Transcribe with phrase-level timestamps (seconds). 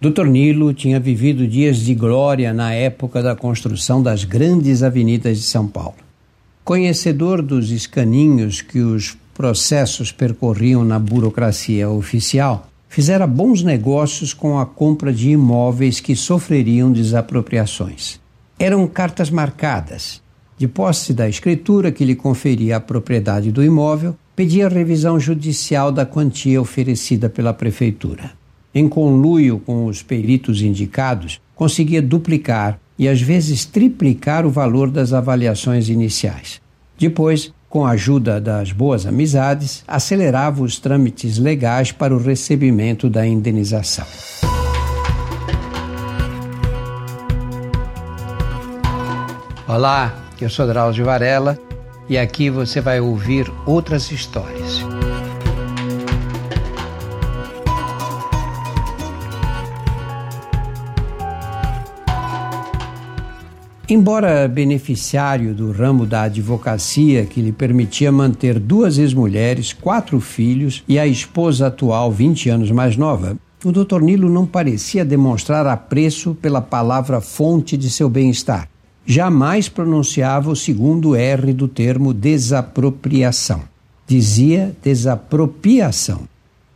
[0.00, 0.28] Dr.
[0.28, 5.66] Nilo tinha vivido dias de glória na época da construção das grandes avenidas de São
[5.66, 5.96] Paulo.
[6.62, 14.64] Conhecedor dos escaninhos que os processos percorriam na burocracia oficial, fizera bons negócios com a
[14.64, 18.20] compra de imóveis que sofreriam desapropriações.
[18.56, 20.22] Eram cartas marcadas.
[20.56, 26.06] De posse da escritura que lhe conferia a propriedade do imóvel, pedia revisão judicial da
[26.06, 28.37] quantia oferecida pela prefeitura
[28.74, 35.12] em conluio com os peritos indicados, conseguia duplicar e às vezes triplicar o valor das
[35.12, 36.60] avaliações iniciais.
[36.98, 43.26] Depois, com a ajuda das boas amizades, acelerava os trâmites legais para o recebimento da
[43.26, 44.06] indenização.
[49.66, 51.58] Olá, eu sou Drauzio Varela
[52.08, 54.82] e aqui você vai ouvir outras histórias.
[63.90, 70.98] Embora beneficiário do ramo da advocacia que lhe permitia manter duas ex-mulheres, quatro filhos e
[70.98, 74.02] a esposa atual 20 anos mais nova, o Dr.
[74.02, 78.68] Nilo não parecia demonstrar apreço pela palavra fonte de seu bem-estar.
[79.06, 83.62] Jamais pronunciava o segundo R do termo desapropriação.
[84.06, 86.28] Dizia desapropriação.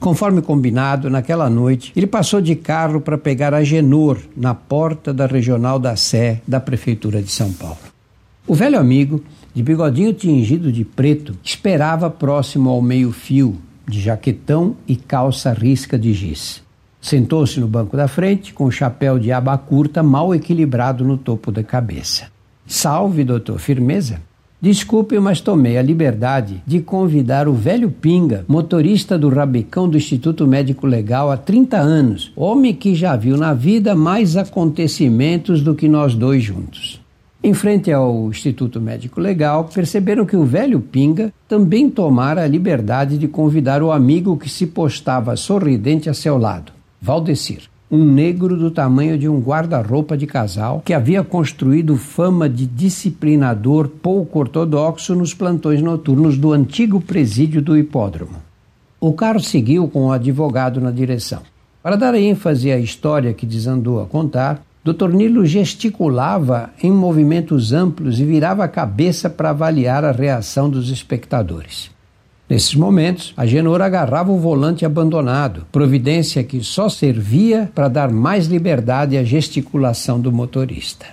[0.00, 5.26] Conforme combinado, naquela noite, ele passou de carro para pegar a Genor na porta da
[5.26, 7.78] Regional da Sé da Prefeitura de São Paulo.
[8.46, 14.94] O velho amigo, de bigodinho tingido de preto, esperava próximo ao meio-fio, de jaquetão e
[14.94, 16.62] calça risca de giz.
[17.00, 21.50] Sentou-se no banco da frente, com o chapéu de aba curta mal equilibrado no topo
[21.50, 22.26] da cabeça.
[22.66, 24.20] Salve, doutor, firmeza?
[24.60, 30.48] Desculpe, mas tomei a liberdade de convidar o velho Pinga, motorista do Rabicão do Instituto
[30.48, 35.88] Médico Legal há 30 anos, homem que já viu na vida mais acontecimentos do que
[35.88, 37.00] nós dois juntos.
[37.40, 43.16] Em frente ao Instituto Médico Legal, perceberam que o velho Pinga também tomara a liberdade
[43.16, 48.70] de convidar o amigo que se postava sorridente a seu lado, Valdecir um negro do
[48.70, 55.32] tamanho de um guarda-roupa de casal que havia construído fama de disciplinador pouco ortodoxo nos
[55.32, 58.36] plantões noturnos do antigo presídio do hipódromo.
[59.00, 61.42] O carro seguiu com o advogado na direção.
[61.82, 65.10] Para dar ênfase à história que desandou a contar, Dr.
[65.10, 71.90] Nilo gesticulava em movimentos amplos e virava a cabeça para avaliar a reação dos espectadores.
[72.48, 78.46] Nesses momentos, a Genor agarrava o volante abandonado, providência que só servia para dar mais
[78.46, 81.06] liberdade à gesticulação do motorista.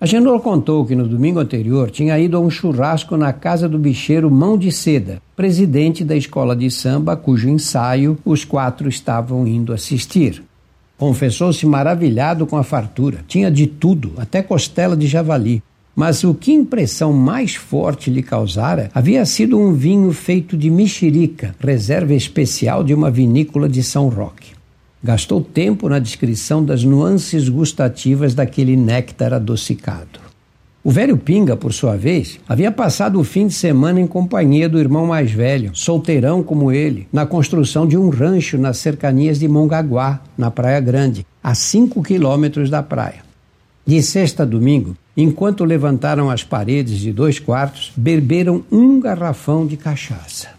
[0.00, 3.78] A Genor contou que no domingo anterior tinha ido a um churrasco na casa do
[3.78, 9.74] bicheiro Mão de Seda, presidente da escola de samba, cujo ensaio os quatro estavam indo
[9.74, 10.42] assistir.
[10.96, 13.24] Confessou-se maravilhado com a fartura.
[13.28, 15.62] Tinha de tudo, até costela de javali.
[15.94, 21.54] Mas o que impressão mais forte lhe causara havia sido um vinho feito de mexerica,
[21.60, 24.52] reserva especial de uma vinícola de São Roque.
[25.04, 30.20] Gastou tempo na descrição das nuances gustativas daquele néctar adocicado.
[30.84, 34.80] O velho Pinga, por sua vez, havia passado o fim de semana em companhia do
[34.80, 40.20] irmão mais velho, solteirão como ele, na construção de um rancho nas cercanias de Mongaguá,
[40.36, 43.31] na Praia Grande, a cinco quilômetros da praia.
[43.84, 49.76] De sexta a domingo, enquanto levantaram as paredes de dois quartos, beberam um garrafão de
[49.76, 50.50] cachaça.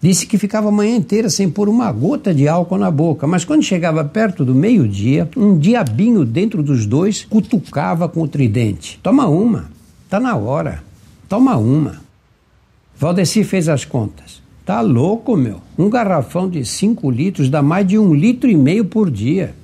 [0.00, 3.44] Disse que ficava a manhã inteira sem pôr uma gota de álcool na boca, mas
[3.44, 8.98] quando chegava perto do meio-dia, um diabinho dentro dos dois cutucava com o tridente.
[9.00, 9.70] Toma uma,
[10.10, 10.82] tá na hora.
[11.28, 12.00] Toma uma.
[12.96, 14.42] Valdeci fez as contas.
[14.64, 15.60] Tá louco, meu.
[15.78, 19.54] Um garrafão de cinco litros dá mais de um litro e meio por dia.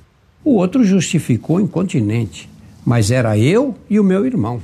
[0.43, 2.49] O outro justificou incontinente
[2.85, 4.59] mas era eu e o meu irmão.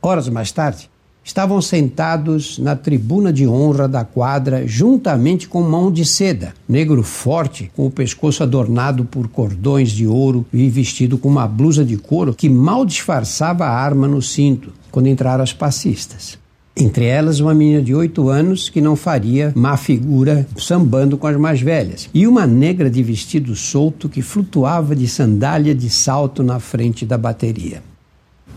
[0.00, 0.90] Horas mais tarde,
[1.24, 7.72] estavam sentados na tribuna de honra da quadra, juntamente com mão de seda, negro forte,
[7.74, 12.34] com o pescoço adornado por cordões de ouro e vestido com uma blusa de couro
[12.34, 16.38] que mal disfarçava a arma no cinto, quando entraram as passistas.
[16.76, 21.36] Entre elas, uma menina de oito anos que não faria má figura sambando com as
[21.36, 26.58] mais velhas, e uma negra de vestido solto que flutuava de sandália de salto na
[26.58, 27.80] frente da bateria.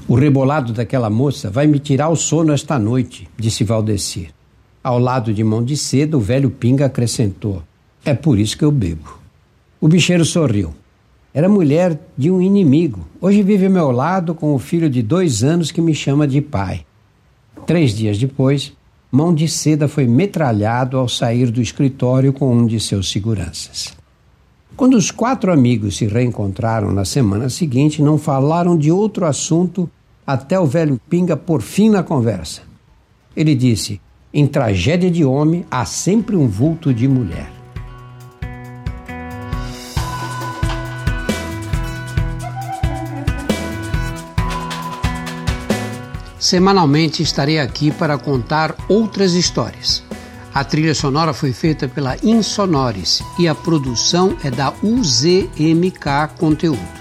[0.08, 4.30] O rebolado daquela moça vai me tirar o sono esta noite, disse Valdecir.
[4.84, 7.62] Ao lado de mão de seda, o velho Pinga acrescentou:
[8.04, 9.20] É por isso que eu bebo.
[9.80, 10.74] O bicheiro sorriu.
[11.34, 13.06] Era mulher de um inimigo.
[13.22, 16.42] Hoje vive ao meu lado com o filho de dois anos que me chama de
[16.42, 16.87] pai.
[17.66, 18.74] Três dias depois,
[19.12, 23.96] Mão de Seda foi metralhado ao sair do escritório com um de seus seguranças.
[24.76, 29.90] Quando os quatro amigos se reencontraram na semana seguinte, não falaram de outro assunto
[30.26, 32.62] até o velho Pinga por fim na conversa.
[33.36, 34.00] Ele disse:
[34.34, 37.57] Em tragédia de homem há sempre um vulto de mulher.
[46.40, 50.04] Semanalmente estarei aqui para contar outras histórias.
[50.54, 56.97] A trilha sonora foi feita pela Insonores e a produção é da UZMK Conteúdo.